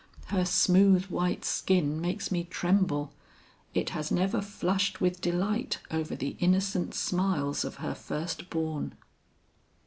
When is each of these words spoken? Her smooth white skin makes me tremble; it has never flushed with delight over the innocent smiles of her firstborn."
Her 0.33 0.45
smooth 0.45 1.05
white 1.09 1.45
skin 1.45 2.01
makes 2.01 2.31
me 2.31 2.43
tremble; 2.45 3.13
it 3.75 3.89
has 3.91 4.09
never 4.09 4.41
flushed 4.41 4.99
with 4.99 5.21
delight 5.21 5.77
over 5.91 6.15
the 6.15 6.35
innocent 6.39 6.95
smiles 6.95 7.63
of 7.63 7.75
her 7.75 7.93
firstborn." 7.93 8.95